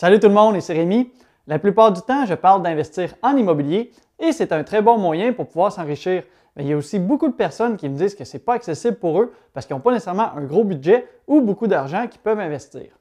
Salut 0.00 0.20
tout 0.20 0.28
le 0.28 0.34
monde, 0.34 0.54
ici 0.54 0.72
Rémi. 0.72 1.10
La 1.48 1.58
plupart 1.58 1.90
du 1.90 2.00
temps, 2.02 2.24
je 2.24 2.34
parle 2.34 2.62
d'investir 2.62 3.14
en 3.20 3.36
immobilier 3.36 3.90
et 4.20 4.30
c'est 4.30 4.52
un 4.52 4.62
très 4.62 4.80
bon 4.80 4.96
moyen 4.96 5.32
pour 5.32 5.48
pouvoir 5.48 5.72
s'enrichir. 5.72 6.22
Mais 6.54 6.62
il 6.62 6.68
y 6.68 6.72
a 6.72 6.76
aussi 6.76 7.00
beaucoup 7.00 7.26
de 7.26 7.32
personnes 7.32 7.76
qui 7.76 7.88
me 7.88 7.96
disent 7.96 8.14
que 8.14 8.22
ce 8.22 8.36
n'est 8.36 8.42
pas 8.44 8.54
accessible 8.54 8.96
pour 8.96 9.20
eux 9.20 9.32
parce 9.52 9.66
qu'ils 9.66 9.74
n'ont 9.74 9.82
pas 9.82 9.90
nécessairement 9.90 10.30
un 10.36 10.44
gros 10.44 10.62
budget 10.62 11.08
ou 11.26 11.40
beaucoup 11.40 11.66
d'argent 11.66 12.06
qu'ils 12.06 12.20
peuvent 12.20 12.38
investir. 12.38 12.92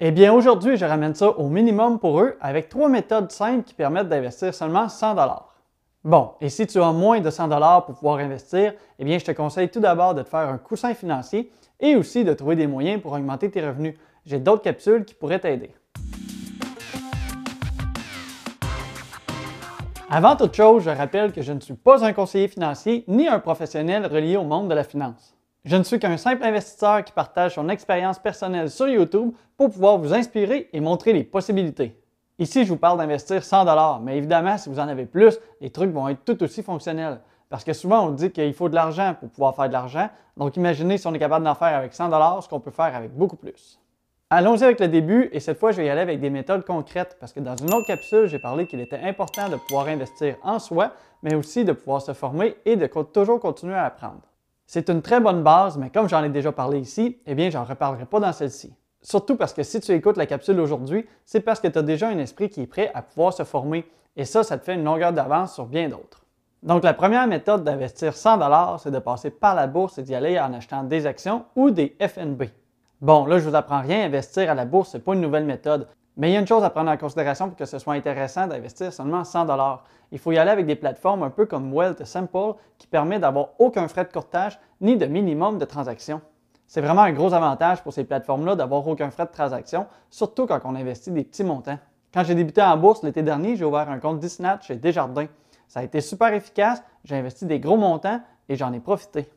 Eh 0.00 0.10
bien, 0.10 0.32
aujourd'hui, 0.32 0.78
je 0.78 0.86
ramène 0.86 1.14
ça 1.14 1.28
au 1.38 1.50
minimum 1.50 1.98
pour 1.98 2.18
eux 2.18 2.38
avec 2.40 2.70
trois 2.70 2.88
méthodes 2.88 3.30
simples 3.30 3.64
qui 3.64 3.74
permettent 3.74 4.08
d'investir 4.08 4.54
seulement 4.54 4.88
100 4.88 5.16
Bon, 6.02 6.30
et 6.40 6.48
si 6.48 6.66
tu 6.66 6.80
as 6.80 6.92
moins 6.92 7.20
de 7.20 7.28
100 7.28 7.82
pour 7.82 7.94
pouvoir 7.94 8.20
investir, 8.20 8.72
eh 8.98 9.04
bien, 9.04 9.18
je 9.18 9.24
te 9.26 9.32
conseille 9.32 9.68
tout 9.68 9.80
d'abord 9.80 10.14
de 10.14 10.22
te 10.22 10.30
faire 10.30 10.48
un 10.48 10.56
coussin 10.56 10.94
financier 10.94 11.52
et 11.78 11.94
aussi 11.94 12.24
de 12.24 12.32
trouver 12.32 12.56
des 12.56 12.66
moyens 12.66 13.02
pour 13.02 13.12
augmenter 13.12 13.50
tes 13.50 13.60
revenus. 13.60 13.96
J'ai 14.24 14.38
d'autres 14.38 14.62
capsules 14.62 15.04
qui 15.04 15.12
pourraient 15.12 15.40
t'aider. 15.40 15.74
Avant 20.10 20.36
toute 20.36 20.54
chose, 20.54 20.84
je 20.84 20.88
rappelle 20.88 21.32
que 21.32 21.42
je 21.42 21.52
ne 21.52 21.60
suis 21.60 21.74
pas 21.74 22.02
un 22.02 22.14
conseiller 22.14 22.48
financier 22.48 23.04
ni 23.08 23.28
un 23.28 23.40
professionnel 23.40 24.06
relié 24.06 24.38
au 24.38 24.42
monde 24.42 24.70
de 24.70 24.74
la 24.74 24.82
finance. 24.82 25.36
Je 25.66 25.76
ne 25.76 25.82
suis 25.82 25.98
qu'un 25.98 26.16
simple 26.16 26.44
investisseur 26.44 27.04
qui 27.04 27.12
partage 27.12 27.56
son 27.56 27.68
expérience 27.68 28.18
personnelle 28.18 28.70
sur 28.70 28.88
YouTube 28.88 29.32
pour 29.58 29.68
pouvoir 29.68 29.98
vous 29.98 30.14
inspirer 30.14 30.70
et 30.72 30.80
montrer 30.80 31.12
les 31.12 31.24
possibilités. 31.24 32.00
Ici, 32.38 32.64
je 32.64 32.70
vous 32.70 32.78
parle 32.78 32.96
d'investir 32.96 33.44
100 33.44 34.00
mais 34.00 34.16
évidemment, 34.16 34.56
si 34.56 34.70
vous 34.70 34.80
en 34.80 34.88
avez 34.88 35.04
plus, 35.04 35.38
les 35.60 35.68
trucs 35.68 35.90
vont 35.90 36.08
être 36.08 36.24
tout 36.24 36.42
aussi 36.42 36.62
fonctionnels. 36.62 37.20
Parce 37.50 37.62
que 37.62 37.74
souvent, 37.74 38.06
on 38.06 38.10
dit 38.12 38.30
qu'il 38.30 38.54
faut 38.54 38.70
de 38.70 38.74
l'argent 38.74 39.14
pour 39.20 39.28
pouvoir 39.28 39.54
faire 39.56 39.68
de 39.68 39.74
l'argent. 39.74 40.08
Donc, 40.38 40.56
imaginez 40.56 40.96
si 40.96 41.06
on 41.06 41.12
est 41.12 41.18
capable 41.18 41.44
d'en 41.44 41.54
faire 41.54 41.76
avec 41.76 41.92
100 41.92 42.40
ce 42.40 42.48
qu'on 42.48 42.60
peut 42.60 42.70
faire 42.70 42.96
avec 42.96 43.14
beaucoup 43.14 43.36
plus. 43.36 43.78
Allons-y 44.30 44.62
avec 44.62 44.78
le 44.78 44.88
début 44.88 45.30
et 45.32 45.40
cette 45.40 45.58
fois, 45.58 45.72
je 45.72 45.78
vais 45.78 45.86
y 45.86 45.88
aller 45.88 46.02
avec 46.02 46.20
des 46.20 46.28
méthodes 46.28 46.62
concrètes 46.62 47.16
parce 47.18 47.32
que 47.32 47.40
dans 47.40 47.56
une 47.56 47.72
autre 47.72 47.86
capsule, 47.86 48.26
j'ai 48.26 48.38
parlé 48.38 48.66
qu'il 48.66 48.78
était 48.78 49.00
important 49.00 49.48
de 49.48 49.56
pouvoir 49.56 49.86
investir 49.86 50.36
en 50.42 50.58
soi, 50.58 50.92
mais 51.22 51.34
aussi 51.34 51.64
de 51.64 51.72
pouvoir 51.72 52.02
se 52.02 52.12
former 52.12 52.54
et 52.66 52.76
de 52.76 52.86
toujours 52.86 53.40
continuer 53.40 53.74
à 53.74 53.86
apprendre. 53.86 54.20
C'est 54.66 54.90
une 54.90 55.00
très 55.00 55.18
bonne 55.18 55.42
base, 55.42 55.78
mais 55.78 55.88
comme 55.88 56.10
j'en 56.10 56.22
ai 56.22 56.28
déjà 56.28 56.52
parlé 56.52 56.78
ici, 56.78 57.16
eh 57.24 57.34
bien, 57.34 57.48
j'en 57.48 57.64
reparlerai 57.64 58.04
pas 58.04 58.20
dans 58.20 58.34
celle-ci. 58.34 58.74
Surtout 59.00 59.34
parce 59.34 59.54
que 59.54 59.62
si 59.62 59.80
tu 59.80 59.92
écoutes 59.92 60.18
la 60.18 60.26
capsule 60.26 60.60
aujourd'hui, 60.60 61.06
c'est 61.24 61.40
parce 61.40 61.58
que 61.58 61.68
tu 61.68 61.78
as 61.78 61.82
déjà 61.82 62.08
un 62.08 62.18
esprit 62.18 62.50
qui 62.50 62.60
est 62.60 62.66
prêt 62.66 62.90
à 62.92 63.00
pouvoir 63.00 63.32
se 63.32 63.44
former 63.44 63.86
et 64.14 64.26
ça, 64.26 64.44
ça 64.44 64.58
te 64.58 64.64
fait 64.66 64.74
une 64.74 64.84
longueur 64.84 65.14
d'avance 65.14 65.54
sur 65.54 65.64
bien 65.64 65.88
d'autres. 65.88 66.26
Donc, 66.62 66.84
la 66.84 66.92
première 66.92 67.26
méthode 67.26 67.64
d'investir 67.64 68.14
100 68.14 68.78
c'est 68.78 68.90
de 68.90 68.98
passer 68.98 69.30
par 69.30 69.54
la 69.54 69.66
bourse 69.66 69.96
et 69.96 70.02
d'y 70.02 70.14
aller 70.14 70.38
en 70.38 70.52
achetant 70.52 70.82
des 70.82 71.06
actions 71.06 71.46
ou 71.56 71.70
des 71.70 71.96
FNB. 71.98 72.42
Bon, 73.00 73.26
là, 73.26 73.38
je 73.38 73.48
vous 73.48 73.54
apprends 73.54 73.80
rien, 73.80 74.04
investir 74.04 74.50
à 74.50 74.54
la 74.54 74.64
bourse, 74.64 74.90
ce 74.90 74.96
n'est 74.96 75.02
pas 75.02 75.14
une 75.14 75.20
nouvelle 75.20 75.44
méthode. 75.44 75.86
Mais 76.16 76.30
il 76.30 76.32
y 76.32 76.36
a 76.36 76.40
une 76.40 76.48
chose 76.48 76.64
à 76.64 76.70
prendre 76.70 76.90
en 76.90 76.96
considération 76.96 77.46
pour 77.46 77.56
que 77.56 77.64
ce 77.64 77.78
soit 77.78 77.94
intéressant 77.94 78.48
d'investir 78.48 78.92
seulement 78.92 79.22
100 79.22 79.46
Il 80.10 80.18
faut 80.18 80.32
y 80.32 80.38
aller 80.38 80.50
avec 80.50 80.66
des 80.66 80.74
plateformes 80.74 81.22
un 81.22 81.30
peu 81.30 81.46
comme 81.46 81.72
Wealth 81.72 82.04
Simple 82.04 82.54
qui 82.76 82.88
permet 82.88 83.20
d'avoir 83.20 83.50
aucun 83.60 83.86
frais 83.86 84.04
de 84.04 84.12
courtage 84.12 84.58
ni 84.80 84.96
de 84.96 85.06
minimum 85.06 85.58
de 85.58 85.64
transaction. 85.64 86.20
C'est 86.66 86.80
vraiment 86.80 87.02
un 87.02 87.12
gros 87.12 87.32
avantage 87.34 87.84
pour 87.84 87.92
ces 87.92 88.02
plateformes-là 88.02 88.56
d'avoir 88.56 88.86
aucun 88.88 89.10
frais 89.12 89.26
de 89.26 89.30
transaction, 89.30 89.86
surtout 90.10 90.46
quand 90.46 90.60
on 90.64 90.74
investit 90.74 91.12
des 91.12 91.22
petits 91.22 91.44
montants. 91.44 91.78
Quand 92.12 92.24
j'ai 92.24 92.34
débuté 92.34 92.62
en 92.62 92.76
bourse 92.76 93.04
l'été 93.04 93.22
dernier, 93.22 93.54
j'ai 93.54 93.64
ouvert 93.64 93.88
un 93.88 94.00
compte 94.00 94.18
Disnat 94.18 94.58
chez 94.62 94.74
Desjardins. 94.74 95.28
Ça 95.68 95.80
a 95.80 95.82
été 95.84 96.00
super 96.00 96.34
efficace, 96.34 96.82
j'ai 97.04 97.14
investi 97.14 97.46
des 97.46 97.60
gros 97.60 97.76
montants 97.76 98.20
et 98.48 98.56
j'en 98.56 98.72
ai 98.72 98.80
profité. 98.80 99.28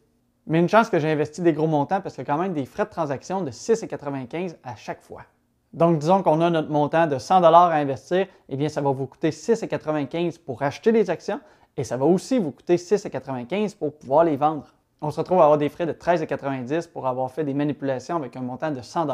Mais 0.47 0.59
une 0.59 0.69
chance 0.69 0.89
que 0.89 0.99
j'ai 0.99 1.11
investi 1.11 1.41
des 1.41 1.53
gros 1.53 1.67
montants 1.67 2.01
parce 2.01 2.17
a 2.17 2.23
quand 2.23 2.37
même 2.37 2.53
des 2.53 2.65
frais 2.65 2.85
de 2.85 2.89
transaction 2.89 3.41
de 3.41 3.51
6,95 3.51 4.55
à 4.63 4.75
chaque 4.75 5.01
fois. 5.01 5.21
Donc, 5.73 5.99
disons 5.99 6.21
qu'on 6.21 6.41
a 6.41 6.49
notre 6.49 6.69
montant 6.69 7.07
de 7.07 7.17
100 7.17 7.43
à 7.43 7.75
investir, 7.75 8.27
eh 8.49 8.57
bien, 8.57 8.67
ça 8.67 8.81
va 8.81 8.91
vous 8.91 9.07
coûter 9.07 9.29
6,95 9.29 10.39
pour 10.39 10.61
acheter 10.63 10.91
des 10.91 11.09
actions 11.09 11.39
et 11.77 11.83
ça 11.83 11.95
va 11.95 12.05
aussi 12.05 12.39
vous 12.39 12.51
coûter 12.51 12.75
6,95 12.75 13.77
pour 13.77 13.97
pouvoir 13.97 14.25
les 14.25 14.35
vendre. 14.35 14.65
On 15.01 15.11
se 15.11 15.19
retrouve 15.19 15.39
à 15.39 15.43
avoir 15.43 15.57
des 15.57 15.69
frais 15.69 15.85
de 15.85 15.93
13,90 15.93 16.89
pour 16.91 17.07
avoir 17.07 17.31
fait 17.31 17.43
des 17.43 17.53
manipulations 17.53 18.17
avec 18.17 18.35
un 18.35 18.41
montant 18.41 18.71
de 18.71 18.81
100 18.81 19.07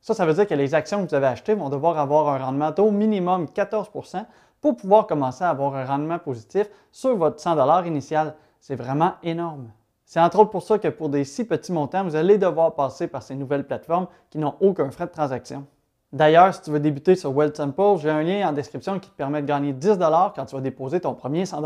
Ça, 0.00 0.14
ça 0.14 0.24
veut 0.24 0.34
dire 0.34 0.46
que 0.46 0.54
les 0.54 0.74
actions 0.74 1.02
que 1.04 1.08
vous 1.08 1.14
avez 1.14 1.26
achetées 1.26 1.54
vont 1.54 1.68
devoir 1.68 1.98
avoir 1.98 2.28
un 2.28 2.38
rendement 2.38 2.72
au 2.78 2.90
minimum 2.92 3.46
14% 3.46 4.24
pour 4.60 4.76
pouvoir 4.76 5.06
commencer 5.06 5.42
à 5.42 5.50
avoir 5.50 5.74
un 5.74 5.84
rendement 5.84 6.18
positif 6.18 6.68
sur 6.92 7.16
votre 7.16 7.40
100 7.40 7.84
initial. 7.84 8.34
C'est 8.60 8.76
vraiment 8.76 9.14
énorme. 9.22 9.70
C'est 10.10 10.18
entre 10.18 10.40
autres 10.40 10.50
pour 10.50 10.64
ça 10.64 10.76
que 10.80 10.88
pour 10.88 11.08
des 11.08 11.22
si 11.22 11.44
petits 11.44 11.70
montants, 11.70 12.02
vous 12.02 12.16
allez 12.16 12.36
devoir 12.36 12.74
passer 12.74 13.06
par 13.06 13.22
ces 13.22 13.36
nouvelles 13.36 13.64
plateformes 13.64 14.08
qui 14.28 14.38
n'ont 14.38 14.56
aucun 14.58 14.90
frais 14.90 15.06
de 15.06 15.12
transaction. 15.12 15.66
D'ailleurs, 16.12 16.52
si 16.52 16.62
tu 16.62 16.72
veux 16.72 16.80
débuter 16.80 17.14
sur 17.14 17.32
Simple, 17.54 17.80
j'ai 17.98 18.10
un 18.10 18.24
lien 18.24 18.48
en 18.48 18.52
description 18.52 18.98
qui 18.98 19.08
te 19.08 19.14
permet 19.14 19.40
de 19.40 19.46
gagner 19.46 19.72
10 19.72 19.98
quand 20.34 20.46
tu 20.46 20.56
vas 20.56 20.60
déposer 20.60 20.98
ton 20.98 21.14
premier 21.14 21.46
100 21.46 21.62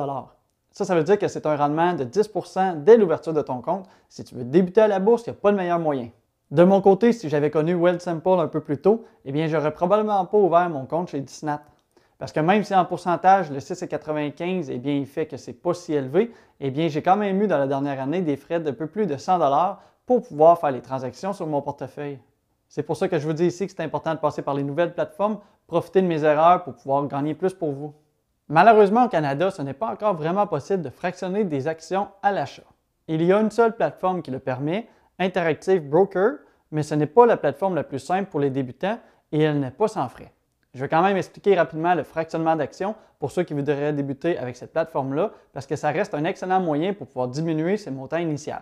Ça, 0.72 0.84
ça 0.84 0.94
veut 0.94 1.04
dire 1.04 1.18
que 1.18 1.26
c'est 1.26 1.46
un 1.46 1.56
rendement 1.56 1.94
de 1.94 2.04
10% 2.04 2.84
dès 2.84 2.98
l'ouverture 2.98 3.32
de 3.32 3.40
ton 3.40 3.62
compte. 3.62 3.86
Si 4.10 4.24
tu 4.24 4.34
veux 4.34 4.44
débuter 4.44 4.82
à 4.82 4.88
la 4.88 4.98
bourse, 4.98 5.22
il 5.26 5.30
n'y 5.30 5.38
a 5.38 5.40
pas 5.40 5.50
de 5.50 5.56
meilleur 5.56 5.78
moyen. 5.78 6.10
De 6.50 6.64
mon 6.64 6.82
côté, 6.82 7.14
si 7.14 7.30
j'avais 7.30 7.50
connu 7.50 7.74
Simple 7.98 8.28
un 8.28 8.48
peu 8.48 8.60
plus 8.60 8.76
tôt, 8.76 9.06
eh 9.24 9.32
bien, 9.32 9.46
j'aurais 9.46 9.72
probablement 9.72 10.22
pas 10.26 10.36
ouvert 10.36 10.68
mon 10.68 10.84
compte 10.84 11.08
chez 11.08 11.20
Disnat. 11.22 11.62
Parce 12.18 12.32
que 12.32 12.40
même 12.40 12.62
si 12.62 12.74
en 12.74 12.84
pourcentage, 12.84 13.50
le 13.50 13.58
6,95, 13.58 14.68
eh 14.70 14.78
bien, 14.78 14.94
il 14.94 15.06
fait 15.06 15.26
que 15.26 15.36
ce 15.36 15.50
n'est 15.50 15.56
pas 15.56 15.74
si 15.74 15.92
élevé, 15.92 16.32
eh 16.60 16.70
bien, 16.70 16.88
j'ai 16.88 17.02
quand 17.02 17.16
même 17.16 17.42
eu 17.42 17.46
dans 17.46 17.58
la 17.58 17.66
dernière 17.66 18.00
année 18.00 18.22
des 18.22 18.36
frais 18.36 18.60
de 18.60 18.70
peu 18.70 18.86
plus 18.86 19.06
de 19.06 19.16
100 19.16 19.38
pour 20.06 20.22
pouvoir 20.22 20.58
faire 20.58 20.70
les 20.70 20.80
transactions 20.80 21.32
sur 21.32 21.46
mon 21.46 21.60
portefeuille. 21.62 22.18
C'est 22.68 22.82
pour 22.82 22.96
ça 22.96 23.08
que 23.08 23.18
je 23.18 23.26
vous 23.26 23.32
dis 23.32 23.46
ici 23.46 23.66
que 23.66 23.72
c'est 23.72 23.82
important 23.82 24.14
de 24.14 24.18
passer 24.18 24.42
par 24.42 24.54
les 24.54 24.62
nouvelles 24.62 24.94
plateformes, 24.94 25.38
profiter 25.66 26.02
de 26.02 26.06
mes 26.06 26.24
erreurs 26.24 26.62
pour 26.64 26.74
pouvoir 26.74 27.06
gagner 27.06 27.34
plus 27.34 27.54
pour 27.54 27.72
vous. 27.72 27.94
Malheureusement, 28.48 29.04
au 29.04 29.08
Canada, 29.08 29.50
ce 29.50 29.62
n'est 29.62 29.74
pas 29.74 29.88
encore 29.88 30.14
vraiment 30.14 30.46
possible 30.46 30.82
de 30.82 30.90
fractionner 30.90 31.44
des 31.44 31.66
actions 31.66 32.08
à 32.22 32.30
l'achat. 32.30 32.64
Il 33.08 33.22
y 33.22 33.32
a 33.32 33.40
une 33.40 33.50
seule 33.50 33.74
plateforme 33.74 34.22
qui 34.22 34.30
le 34.30 34.38
permet, 34.38 34.88
Interactive 35.18 35.88
Broker, 35.88 36.38
mais 36.70 36.82
ce 36.82 36.94
n'est 36.94 37.06
pas 37.06 37.26
la 37.26 37.36
plateforme 37.36 37.74
la 37.74 37.84
plus 37.84 37.98
simple 37.98 38.28
pour 38.30 38.40
les 38.40 38.50
débutants 38.50 38.98
et 39.32 39.40
elle 39.40 39.60
n'est 39.60 39.70
pas 39.70 39.88
sans 39.88 40.08
frais. 40.08 40.32
Je 40.74 40.80
vais 40.80 40.88
quand 40.88 41.02
même 41.02 41.16
expliquer 41.16 41.54
rapidement 41.54 41.94
le 41.94 42.02
fractionnement 42.02 42.56
d'actions 42.56 42.96
pour 43.20 43.30
ceux 43.30 43.44
qui 43.44 43.54
voudraient 43.54 43.92
débuter 43.92 44.36
avec 44.38 44.56
cette 44.56 44.72
plateforme-là, 44.72 45.30
parce 45.52 45.66
que 45.66 45.76
ça 45.76 45.90
reste 45.90 46.14
un 46.14 46.24
excellent 46.24 46.60
moyen 46.60 46.92
pour 46.92 47.06
pouvoir 47.06 47.28
diminuer 47.28 47.76
ses 47.76 47.92
montants 47.92 48.16
initiaux. 48.16 48.54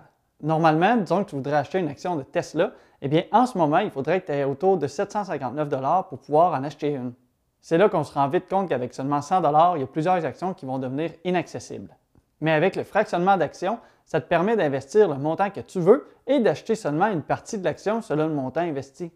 Normalement, 0.43 0.97
disons 0.97 1.25
que 1.25 1.31
tu 1.31 1.37
voudrais 1.37 1.57
acheter 1.57 1.79
une 1.79 1.89
action 1.89 2.17
de 2.17 2.23
Tesla, 2.23 2.73
eh 3.01 3.09
bien, 3.09 3.23
en 3.33 3.47
ce 3.47 3.57
moment, 3.57 3.79
il 3.79 3.91
faudrait 3.91 4.21
que 4.21 4.27
tu 4.27 4.33
aies 4.33 4.45
autour 4.45 4.77
de 4.77 4.87
759 4.87 5.69
pour 6.09 6.19
pouvoir 6.19 6.53
en 6.53 6.63
acheter 6.65 6.91
une. 6.91 7.15
C'est 7.63 7.79
là 7.79 7.89
qu'on 7.89 8.05
se 8.05 8.13
rend 8.13 8.29
vite 8.29 8.49
compte 8.49 8.69
qu'avec 8.69 8.93
seulement 8.93 9.23
100 9.23 9.75
il 9.77 9.81
y 9.81 9.85
a 9.85 9.87
plusieurs 9.87 10.25
actions 10.25 10.53
qui 10.53 10.67
vont 10.67 10.79
devenir 10.79 11.13
inaccessibles. 11.25 11.97
Mais 12.41 12.53
avec 12.53 12.77
le 12.77 12.83
fractionnement 12.83 13.37
d'actions, 13.37 13.79
ça 14.05 14.21
te 14.21 14.29
permet 14.29 14.57
d'investir 14.57 15.09
le 15.09 15.15
montant 15.15 15.49
que 15.49 15.61
tu 15.61 15.81
veux 15.81 16.09
et 16.27 16.41
d'acheter 16.41 16.75
seulement 16.75 17.07
une 17.07 17.23
partie 17.23 17.57
de 17.57 17.65
l'action 17.65 18.03
selon 18.03 18.27
le 18.27 18.35
montant 18.35 18.61
investi 18.61 19.13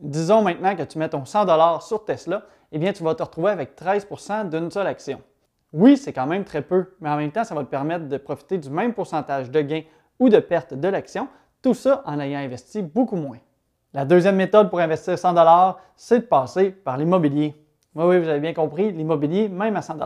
disons 0.00 0.42
maintenant 0.42 0.74
que 0.76 0.82
tu 0.82 0.98
mets 0.98 1.08
ton 1.08 1.24
100 1.24 1.80
sur 1.80 2.04
Tesla, 2.04 2.42
eh 2.72 2.78
bien, 2.78 2.92
tu 2.92 3.02
vas 3.02 3.14
te 3.14 3.22
retrouver 3.22 3.50
avec 3.50 3.76
13% 3.80 4.48
d'une 4.48 4.70
seule 4.70 4.86
action. 4.86 5.20
Oui, 5.72 5.96
c'est 5.96 6.12
quand 6.12 6.26
même 6.26 6.44
très 6.44 6.62
peu, 6.62 6.94
mais 7.00 7.10
en 7.10 7.16
même 7.16 7.30
temps, 7.30 7.44
ça 7.44 7.54
va 7.54 7.62
te 7.62 7.68
permettre 7.68 8.08
de 8.08 8.16
profiter 8.16 8.58
du 8.58 8.70
même 8.70 8.92
pourcentage 8.92 9.50
de 9.50 9.60
gain 9.60 9.82
ou 10.18 10.28
de 10.28 10.38
perte 10.38 10.74
de 10.74 10.88
l'action, 10.88 11.28
tout 11.62 11.74
ça 11.74 12.02
en 12.06 12.18
ayant 12.18 12.40
investi 12.40 12.82
beaucoup 12.82 13.16
moins. 13.16 13.38
La 13.92 14.04
deuxième 14.04 14.36
méthode 14.36 14.70
pour 14.70 14.80
investir 14.80 15.18
100 15.18 15.34
c'est 15.96 16.20
de 16.20 16.24
passer 16.24 16.70
par 16.70 16.96
l'immobilier. 16.96 17.54
Oui, 17.94 18.04
oui, 18.04 18.20
vous 18.20 18.28
avez 18.28 18.40
bien 18.40 18.54
compris, 18.54 18.92
l'immobilier, 18.92 19.48
même 19.48 19.76
à 19.76 19.82
100 19.82 19.96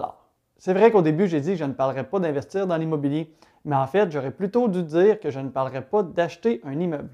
C'est 0.56 0.72
vrai 0.72 0.90
qu'au 0.90 1.02
début, 1.02 1.26
j'ai 1.26 1.40
dit 1.40 1.50
que 1.50 1.56
je 1.56 1.64
ne 1.64 1.72
parlerais 1.72 2.04
pas 2.04 2.18
d'investir 2.18 2.66
dans 2.66 2.76
l'immobilier, 2.76 3.34
mais 3.64 3.76
en 3.76 3.86
fait, 3.86 4.10
j'aurais 4.10 4.30
plutôt 4.30 4.68
dû 4.68 4.82
dire 4.82 5.20
que 5.20 5.30
je 5.30 5.40
ne 5.40 5.48
parlerais 5.48 5.82
pas 5.82 6.02
d'acheter 6.02 6.60
un 6.64 6.78
immeuble. 6.78 7.10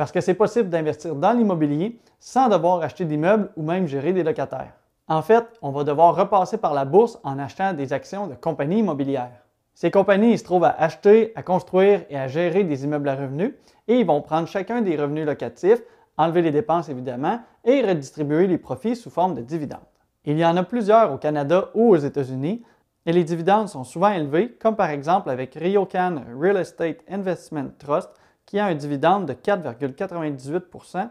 Parce 0.00 0.12
que 0.12 0.22
c'est 0.22 0.32
possible 0.32 0.70
d'investir 0.70 1.14
dans 1.14 1.32
l'immobilier 1.32 2.00
sans 2.18 2.48
devoir 2.48 2.80
acheter 2.80 3.04
d'immeubles 3.04 3.50
ou 3.54 3.62
même 3.62 3.86
gérer 3.86 4.14
des 4.14 4.22
locataires. 4.22 4.72
En 5.08 5.20
fait, 5.20 5.44
on 5.60 5.72
va 5.72 5.84
devoir 5.84 6.16
repasser 6.16 6.56
par 6.56 6.72
la 6.72 6.86
bourse 6.86 7.20
en 7.22 7.38
achetant 7.38 7.74
des 7.74 7.92
actions 7.92 8.26
de 8.26 8.34
compagnies 8.34 8.78
immobilières. 8.78 9.44
Ces 9.74 9.90
compagnies 9.90 10.38
se 10.38 10.44
trouvent 10.44 10.64
à 10.64 10.70
acheter, 10.70 11.32
à 11.36 11.42
construire 11.42 12.06
et 12.08 12.16
à 12.16 12.28
gérer 12.28 12.64
des 12.64 12.82
immeubles 12.84 13.10
à 13.10 13.14
revenus 13.14 13.52
et 13.88 13.96
ils 14.00 14.06
vont 14.06 14.22
prendre 14.22 14.48
chacun 14.48 14.80
des 14.80 14.96
revenus 14.96 15.26
locatifs, 15.26 15.82
enlever 16.16 16.40
les 16.40 16.50
dépenses 16.50 16.88
évidemment 16.88 17.40
et 17.66 17.82
redistribuer 17.82 18.46
les 18.46 18.56
profits 18.56 18.96
sous 18.96 19.10
forme 19.10 19.34
de 19.34 19.42
dividendes. 19.42 19.80
Il 20.24 20.38
y 20.38 20.46
en 20.46 20.56
a 20.56 20.62
plusieurs 20.62 21.12
au 21.12 21.18
Canada 21.18 21.68
ou 21.74 21.90
aux 21.90 21.98
États-Unis 21.98 22.62
et 23.04 23.12
les 23.12 23.24
dividendes 23.24 23.68
sont 23.68 23.84
souvent 23.84 24.12
élevés, 24.12 24.52
comme 24.62 24.76
par 24.76 24.88
exemple 24.88 25.28
avec 25.28 25.56
Ryokan 25.56 26.22
Real 26.40 26.56
Estate 26.56 27.00
Investment 27.06 27.72
Trust 27.78 28.08
qui 28.50 28.58
a 28.58 28.66
un 28.66 28.74
dividende 28.74 29.26
de 29.26 29.32
4,98% 29.32 31.08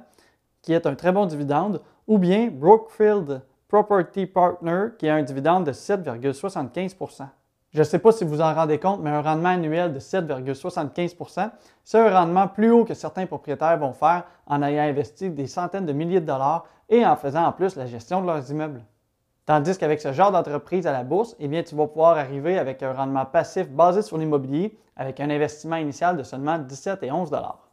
qui 0.61 0.73
est 0.73 0.85
un 0.85 0.93
très 0.95 1.13
bon 1.13 1.25
dividende, 1.25 1.81
ou 2.05 2.17
bien 2.17 2.49
Brookfield 2.51 3.41
Property 3.69 4.25
Partner, 4.25 4.87
qui 4.97 5.07
a 5.07 5.15
un 5.15 5.23
dividende 5.23 5.65
de 5.65 5.71
7,75% 5.71 7.27
Je 7.71 7.79
ne 7.79 7.83
sais 7.85 7.99
pas 7.99 8.11
si 8.11 8.25
vous 8.25 8.41
en 8.41 8.53
rendez 8.53 8.77
compte, 8.77 8.99
mais 8.99 9.09
un 9.09 9.21
rendement 9.21 9.49
annuel 9.49 9.93
de 9.93 10.01
7,75% 10.01 11.49
c'est 11.85 11.97
un 11.97 12.13
rendement 12.13 12.49
plus 12.49 12.71
haut 12.71 12.83
que 12.83 12.93
certains 12.93 13.25
propriétaires 13.25 13.77
vont 13.77 13.93
faire 13.93 14.25
en 14.45 14.61
ayant 14.61 14.83
investi 14.83 15.29
des 15.29 15.47
centaines 15.47 15.85
de 15.85 15.93
milliers 15.93 16.19
de 16.19 16.25
dollars 16.25 16.65
et 16.89 17.05
en 17.05 17.15
faisant 17.15 17.45
en 17.45 17.53
plus 17.53 17.77
la 17.77 17.85
gestion 17.85 18.19
de 18.19 18.25
leurs 18.25 18.51
immeubles. 18.51 18.81
Tandis 19.49 19.79
qu'avec 19.79 19.99
ce 19.99 20.13
genre 20.13 20.31
d'entreprise 20.31 20.85
à 20.85 20.91
la 20.91 21.03
bourse, 21.03 21.35
eh 21.39 21.47
bien, 21.47 21.63
tu 21.63 21.73
vas 21.73 21.87
pouvoir 21.87 22.19
arriver 22.19 22.59
avec 22.59 22.83
un 22.83 22.93
rendement 22.93 23.25
passif 23.25 23.67
basé 23.67 24.03
sur 24.03 24.19
l'immobilier 24.19 24.77
avec 24.95 25.19
un 25.19 25.31
investissement 25.31 25.77
initial 25.77 26.17
de 26.17 26.21
seulement 26.21 26.59
17 26.59 27.01
et 27.01 27.11
11 27.11 27.31
dollars. 27.31 27.67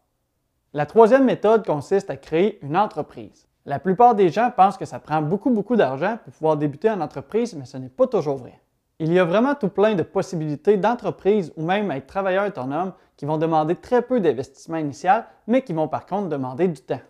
La 0.73 0.87
troisième 0.87 1.27
méthode 1.27 1.67
consiste 1.67 2.09
à 2.09 2.17
créer 2.17 2.59
une 2.65 2.79
entreprise. 2.79 3.47
La 3.67 3.79
plupart 3.79 4.15
des 4.15 4.31
gens 4.31 4.51
pensent 4.57 4.79
que 4.79 4.87
ça 4.87 5.01
prend 5.01 5.21
beaucoup, 5.21 5.51
beaucoup 5.51 5.77
d'argent 5.77 6.17
pour 6.25 6.33
pouvoir 6.33 6.57
débuter 6.57 6.89
en 6.89 7.03
entreprise, 7.03 7.55
mais 7.55 7.67
ce 7.67 7.77
n'est 7.77 7.91
pas 7.91 8.07
toujours 8.07 8.39
vrai. 8.39 8.59
Il 8.99 9.13
y 9.13 9.19
a 9.19 9.27
vraiment 9.27 9.55
tout 9.55 9.69
plein 9.69 9.95
de 9.95 10.03
possibilités 10.03 10.79
d'entreprises 10.79 11.53
ou 11.59 11.63
même 11.63 11.91
être 11.91 12.07
travailleur 12.07 12.47
autonome 12.47 12.95
qui 13.19 13.27
vont 13.27 13.37
demander 13.37 13.75
très 13.75 14.01
peu 14.01 14.19
d'investissement 14.19 14.79
initial, 14.79 15.27
mais 15.47 15.61
qui 15.61 15.75
vont 15.75 15.89
par 15.89 16.07
contre 16.07 16.31
demander 16.31 16.69
du 16.69 16.81
temps. 16.81 17.03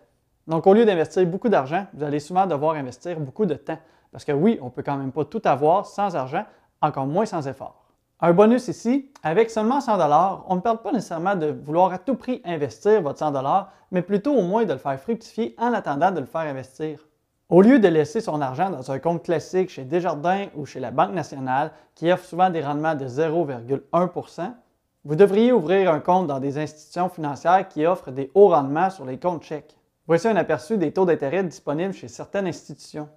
Donc, 0.45 0.67
au 0.67 0.73
lieu 0.73 0.83
d'investir 0.83 1.25
beaucoup 1.25 1.47
d'argent, 1.47 1.87
vous 1.93 2.03
allez 2.03 2.19
souvent 2.19 2.45
devoir 2.45 2.75
investir 2.75 3.17
beaucoup 3.17 3.45
de 3.45 3.55
temps. 3.55 3.79
Parce 4.17 4.25
que 4.25 4.31
oui, 4.31 4.57
on 4.63 4.65
ne 4.65 4.71
peut 4.71 4.81
quand 4.81 4.97
même 4.97 5.11
pas 5.11 5.25
tout 5.25 5.43
avoir 5.45 5.85
sans 5.85 6.15
argent, 6.15 6.43
encore 6.81 7.05
moins 7.05 7.27
sans 7.27 7.47
effort. 7.47 7.83
Un 8.19 8.33
bonus 8.33 8.67
ici, 8.67 9.11
avec 9.21 9.51
seulement 9.51 9.79
100 9.79 9.99
on 10.47 10.55
ne 10.55 10.59
parle 10.59 10.81
pas 10.81 10.91
nécessairement 10.91 11.35
de 11.35 11.45
vouloir 11.51 11.93
à 11.93 11.99
tout 11.99 12.15
prix 12.15 12.41
investir 12.43 13.03
votre 13.03 13.19
100 13.19 13.31
mais 13.91 14.01
plutôt 14.01 14.33
au 14.33 14.41
moins 14.41 14.65
de 14.65 14.73
le 14.73 14.79
faire 14.79 14.99
fructifier 14.99 15.53
en 15.59 15.71
attendant 15.71 16.09
de 16.09 16.19
le 16.19 16.25
faire 16.25 16.41
investir. 16.41 17.07
Au 17.49 17.61
lieu 17.61 17.77
de 17.77 17.87
laisser 17.87 18.19
son 18.19 18.41
argent 18.41 18.71
dans 18.71 18.91
un 18.91 18.97
compte 18.97 19.21
classique 19.21 19.69
chez 19.69 19.83
Desjardins 19.83 20.47
ou 20.55 20.65
chez 20.65 20.79
la 20.79 20.89
Banque 20.89 21.13
nationale, 21.13 21.71
qui 21.93 22.11
offre 22.11 22.25
souvent 22.25 22.49
des 22.49 22.63
rendements 22.63 22.95
de 22.95 23.07
0,1% 23.07 24.51
vous 25.05 25.15
devriez 25.15 25.51
ouvrir 25.51 25.93
un 25.93 25.99
compte 25.99 26.25
dans 26.25 26.39
des 26.39 26.57
institutions 26.57 27.07
financières 27.09 27.67
qui 27.67 27.85
offrent 27.85 28.09
des 28.09 28.31
hauts 28.33 28.49
rendements 28.49 28.89
sur 28.89 29.05
les 29.05 29.19
comptes 29.19 29.43
chèques. 29.43 29.77
Voici 30.07 30.27
un 30.27 30.35
aperçu 30.37 30.79
des 30.79 30.91
taux 30.91 31.05
d'intérêt 31.05 31.43
disponibles 31.43 31.93
chez 31.93 32.07
certaines 32.07 32.47
institutions. 32.47 33.07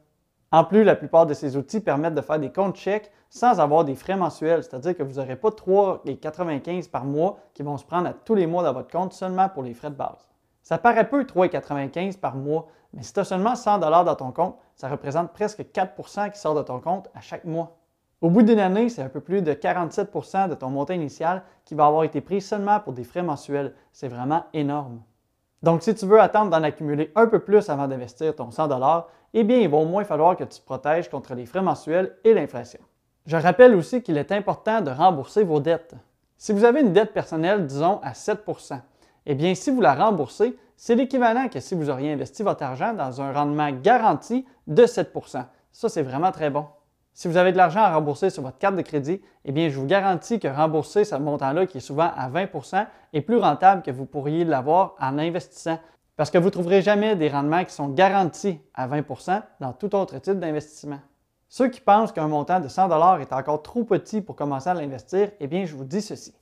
En 0.52 0.64
plus, 0.64 0.82
la 0.82 0.96
plupart 0.96 1.26
de 1.26 1.34
ces 1.34 1.56
outils 1.56 1.80
permettent 1.80 2.16
de 2.16 2.20
faire 2.20 2.40
des 2.40 2.50
comptes 2.50 2.76
chèques 2.76 3.12
sans 3.28 3.60
avoir 3.60 3.84
des 3.84 3.94
frais 3.94 4.16
mensuels, 4.16 4.64
c'est-à-dire 4.64 4.96
que 4.96 5.04
vous 5.04 5.20
n'aurez 5.20 5.36
pas 5.36 5.50
3,95 5.50 6.90
par 6.90 7.04
mois 7.04 7.38
qui 7.54 7.62
vont 7.62 7.76
se 7.76 7.84
prendre 7.84 8.08
à 8.08 8.12
tous 8.12 8.34
les 8.34 8.48
mois 8.48 8.64
dans 8.64 8.72
votre 8.72 8.90
compte 8.90 9.12
seulement 9.12 9.48
pour 9.48 9.62
les 9.62 9.74
frais 9.74 9.90
de 9.90 9.94
base. 9.94 10.28
Ça 10.62 10.76
paraît 10.78 11.08
peu 11.08 11.22
3,95 11.22 12.18
par 12.18 12.34
mois, 12.34 12.66
mais 12.92 13.04
si 13.04 13.12
tu 13.12 13.20
as 13.20 13.24
seulement 13.24 13.54
100 13.54 13.78
dans 13.78 14.14
ton 14.16 14.32
compte, 14.32 14.56
ça 14.74 14.88
représente 14.88 15.32
presque 15.32 15.60
4% 15.60 16.32
qui 16.32 16.38
sort 16.40 16.56
de 16.56 16.62
ton 16.62 16.80
compte 16.80 17.08
à 17.14 17.20
chaque 17.20 17.44
mois. 17.44 17.76
Au 18.20 18.28
bout 18.28 18.42
d'une 18.42 18.58
année, 18.58 18.88
c'est 18.88 19.02
un 19.02 19.08
peu 19.08 19.20
plus 19.20 19.42
de 19.42 19.52
47% 19.52 20.48
de 20.48 20.54
ton 20.54 20.68
montant 20.68 20.94
initial 20.94 21.42
qui 21.64 21.74
va 21.76 21.86
avoir 21.86 22.02
été 22.02 22.20
pris 22.20 22.40
seulement 22.40 22.80
pour 22.80 22.92
des 22.92 23.04
frais 23.04 23.22
mensuels. 23.22 23.72
C'est 23.92 24.08
vraiment 24.08 24.44
énorme. 24.52 25.00
Donc, 25.62 25.82
si 25.82 25.94
tu 25.94 26.06
veux 26.06 26.20
attendre 26.20 26.50
d'en 26.50 26.62
accumuler 26.62 27.12
un 27.14 27.26
peu 27.26 27.38
plus 27.38 27.68
avant 27.68 27.86
d'investir 27.86 28.34
ton 28.34 28.50
100 28.50 28.68
eh 29.34 29.44
bien, 29.44 29.58
il 29.58 29.68
va 29.68 29.76
au 29.76 29.84
moins 29.84 30.04
falloir 30.04 30.36
que 30.36 30.44
tu 30.44 30.60
te 30.60 30.64
protèges 30.64 31.08
contre 31.08 31.34
les 31.34 31.46
frais 31.46 31.62
mensuels 31.62 32.16
et 32.24 32.34
l'inflation. 32.34 32.80
Je 33.26 33.36
rappelle 33.36 33.74
aussi 33.74 34.02
qu'il 34.02 34.16
est 34.16 34.32
important 34.32 34.80
de 34.80 34.90
rembourser 34.90 35.44
vos 35.44 35.60
dettes. 35.60 35.94
Si 36.38 36.52
vous 36.52 36.64
avez 36.64 36.80
une 36.80 36.92
dette 36.92 37.12
personnelle, 37.12 37.66
disons, 37.66 38.00
à 38.02 38.12
7% 38.12 38.80
eh 39.26 39.34
bien, 39.34 39.54
si 39.54 39.70
vous 39.70 39.80
la 39.80 39.94
remboursez, 39.94 40.56
c'est 40.76 40.94
l'équivalent 40.94 41.48
que 41.48 41.60
si 41.60 41.74
vous 41.74 41.90
auriez 41.90 42.12
investi 42.12 42.42
votre 42.42 42.62
argent 42.62 42.94
dans 42.94 43.20
un 43.20 43.32
rendement 43.32 43.70
garanti 43.70 44.46
de 44.66 44.84
7% 44.84 45.44
Ça, 45.72 45.88
c'est 45.88 46.02
vraiment 46.02 46.32
très 46.32 46.50
bon. 46.50 46.66
Si 47.12 47.28
vous 47.28 47.36
avez 47.36 47.52
de 47.52 47.56
l'argent 47.56 47.80
à 47.80 47.94
rembourser 47.94 48.30
sur 48.30 48.42
votre 48.42 48.58
carte 48.58 48.76
de 48.76 48.82
crédit, 48.82 49.20
eh 49.44 49.70
je 49.70 49.78
vous 49.78 49.86
garantis 49.86 50.38
que 50.38 50.48
rembourser 50.48 51.04
ce 51.04 51.16
montant-là, 51.16 51.66
qui 51.66 51.78
est 51.78 51.80
souvent 51.80 52.10
à 52.16 52.30
20% 52.30 52.86
est 53.12 53.20
plus 53.20 53.36
rentable 53.36 53.82
que 53.82 53.90
vous 53.90 54.06
pourriez 54.06 54.44
l'avoir 54.44 54.94
en 55.00 55.18
investissant. 55.18 55.78
Parce 56.16 56.30
que 56.30 56.38
vous 56.38 56.46
ne 56.46 56.50
trouverez 56.50 56.82
jamais 56.82 57.16
des 57.16 57.28
rendements 57.28 57.64
qui 57.64 57.74
sont 57.74 57.88
garantis 57.88 58.60
à 58.74 58.86
20% 58.86 59.42
dans 59.60 59.72
tout 59.72 59.94
autre 59.94 60.18
type 60.18 60.38
d'investissement. 60.38 61.00
Ceux 61.48 61.68
qui 61.68 61.80
pensent 61.80 62.12
qu'un 62.12 62.28
montant 62.28 62.60
de 62.60 62.68
100 62.68 63.18
est 63.18 63.32
encore 63.32 63.62
trop 63.62 63.84
petit 63.84 64.20
pour 64.20 64.36
commencer 64.36 64.70
à 64.70 64.74
l'investir, 64.74 65.30
eh 65.40 65.46
bien, 65.46 65.64
je 65.64 65.74
vous 65.74 65.84
dis 65.84 66.02
ceci. 66.02 66.32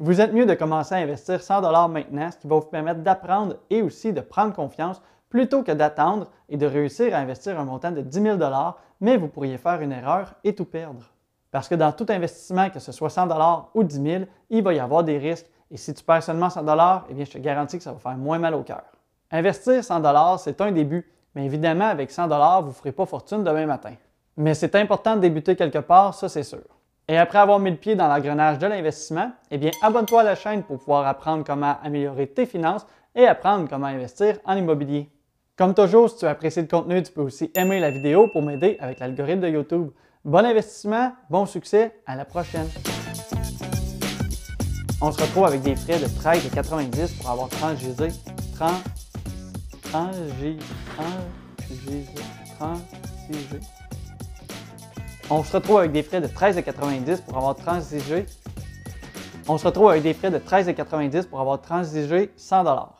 Vous 0.00 0.20
êtes 0.20 0.32
mieux 0.32 0.46
de 0.46 0.54
commencer 0.54 0.94
à 0.94 0.98
investir 0.98 1.42
100 1.42 1.88
maintenant, 1.88 2.30
ce 2.30 2.38
qui 2.38 2.48
va 2.48 2.56
vous 2.56 2.66
permettre 2.66 3.00
d'apprendre 3.00 3.56
et 3.70 3.82
aussi 3.82 4.12
de 4.12 4.20
prendre 4.20 4.52
confiance 4.52 5.00
plutôt 5.30 5.62
que 5.62 5.72
d'attendre 5.72 6.28
et 6.48 6.56
de 6.56 6.66
réussir 6.66 7.14
à 7.14 7.18
investir 7.18 7.58
un 7.58 7.64
montant 7.64 7.90
de 7.90 8.00
10 8.00 8.22
000 8.22 8.38
mais 9.00 9.16
vous 9.16 9.28
pourriez 9.28 9.58
faire 9.58 9.80
une 9.80 9.92
erreur 9.92 10.34
et 10.44 10.54
tout 10.54 10.64
perdre. 10.64 11.02
Parce 11.50 11.68
que 11.68 11.74
dans 11.74 11.92
tout 11.92 12.06
investissement, 12.08 12.68
que 12.70 12.78
ce 12.78 12.92
soit 12.92 13.10
100 13.10 13.70
ou 13.74 13.84
10 13.84 14.02
000, 14.02 14.24
il 14.50 14.62
va 14.62 14.74
y 14.74 14.78
avoir 14.78 15.04
des 15.04 15.18
risques. 15.18 15.46
Et 15.70 15.76
si 15.76 15.94
tu 15.94 16.02
perds 16.02 16.22
seulement 16.22 16.50
100 16.50 16.60
eh 17.10 17.14
bien, 17.14 17.24
je 17.24 17.30
te 17.30 17.38
garantis 17.38 17.78
que 17.78 17.84
ça 17.84 17.92
va 17.92 17.98
faire 17.98 18.16
moins 18.16 18.38
mal 18.38 18.54
au 18.54 18.62
cœur. 18.62 18.84
Investir 19.30 19.84
100 19.84 20.38
c'est 20.38 20.60
un 20.60 20.72
début, 20.72 21.10
mais 21.34 21.44
évidemment, 21.44 21.86
avec 21.86 22.10
100 22.10 22.28
vous 22.62 22.68
ne 22.68 22.72
ferez 22.72 22.92
pas 22.92 23.06
fortune 23.06 23.44
demain 23.44 23.66
matin. 23.66 23.92
Mais 24.36 24.54
c'est 24.54 24.74
important 24.76 25.16
de 25.16 25.20
débuter 25.20 25.56
quelque 25.56 25.78
part, 25.78 26.14
ça 26.14 26.28
c'est 26.28 26.42
sûr. 26.42 26.62
Et 27.08 27.16
après 27.16 27.38
avoir 27.38 27.58
mis 27.58 27.70
le 27.70 27.76
pied 27.76 27.94
dans 27.94 28.06
l'engrenage 28.06 28.58
de 28.58 28.66
l'investissement, 28.66 29.32
eh 29.50 29.56
bien, 29.56 29.70
abonne-toi 29.82 30.20
à 30.20 30.24
la 30.24 30.34
chaîne 30.34 30.62
pour 30.62 30.78
pouvoir 30.78 31.06
apprendre 31.06 31.42
comment 31.44 31.76
améliorer 31.82 32.26
tes 32.26 32.44
finances 32.44 32.86
et 33.14 33.26
apprendre 33.26 33.68
comment 33.68 33.86
investir 33.86 34.38
en 34.44 34.56
immobilier. 34.56 35.10
Comme 35.58 35.74
toujours, 35.74 36.08
si 36.08 36.18
tu 36.18 36.24
as 36.24 36.30
apprécié 36.30 36.62
le 36.62 36.68
contenu, 36.68 37.02
tu 37.02 37.10
peux 37.10 37.20
aussi 37.20 37.50
aimer 37.56 37.80
la 37.80 37.90
vidéo 37.90 38.28
pour 38.28 38.42
m'aider 38.42 38.76
avec 38.78 39.00
l'algorithme 39.00 39.40
de 39.40 39.48
YouTube. 39.48 39.88
Bon 40.24 40.44
investissement, 40.46 41.14
bon 41.30 41.46
succès, 41.46 41.96
à 42.06 42.14
la 42.14 42.24
prochaine. 42.24 42.68
On 45.02 45.10
se 45.10 45.20
retrouve 45.20 45.46
avec 45.46 45.62
des 45.62 45.74
frais 45.74 45.98
de 45.98 46.06
13,90 46.06 47.16
pour 47.16 47.28
avoir 47.28 47.48
30 47.48 47.76
GZ. 47.76 48.20
30, 48.54 48.72
30 49.82 50.14
G, 50.40 50.56
30 52.56 52.78
G. 53.32 53.58
On 55.28 55.42
se 55.42 55.56
retrouve 55.56 55.78
avec 55.80 55.90
des 55.90 56.04
frais 56.04 56.20
de 56.20 56.28
13,90 56.28 57.22
pour 57.22 57.36
avoir 57.36 57.56
transigé. 57.56 58.26
On 59.48 59.58
se 59.58 59.66
retrouve 59.66 59.90
avec 59.90 60.04
des 60.04 60.14
frais 60.14 60.30
de 60.30 60.38
13,90 60.38 61.26
pour 61.26 61.40
avoir 61.40 61.60
transigé 61.60 62.30
100 62.36 62.97